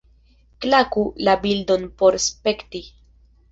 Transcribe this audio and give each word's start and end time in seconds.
Klaku 0.65 1.03
la 1.27 1.37
bildon 1.45 1.87
por 2.01 2.19
spekti. 2.27 2.85